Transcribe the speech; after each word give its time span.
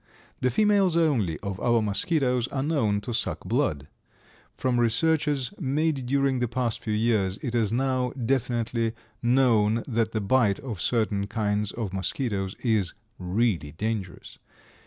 The 0.39 0.49
females 0.49 0.97
only 0.97 1.37
of 1.41 1.59
our 1.59 1.79
mosquitoes 1.79 2.47
are 2.47 2.63
known 2.63 3.01
to 3.01 3.13
suck 3.13 3.41
blood. 3.41 3.87
From 4.57 4.79
researches 4.79 5.53
made 5.59 6.07
during 6.07 6.39
the 6.39 6.47
past 6.47 6.79
few 6.81 6.95
years 6.95 7.37
it 7.43 7.53
is 7.53 7.71
now 7.71 8.11
definitely 8.13 8.93
known 9.21 9.83
that 9.87 10.11
the 10.11 10.19
bite 10.19 10.59
of 10.61 10.81
certain 10.81 11.27
kinds 11.27 11.71
of 11.71 11.93
mosquitoes 11.93 12.55
is 12.63 12.93
really 13.19 13.73
dangerous. 13.73 14.39